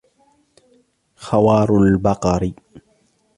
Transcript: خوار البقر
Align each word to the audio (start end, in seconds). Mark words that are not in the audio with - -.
خوار 1.15 1.71
البقر 1.71 2.53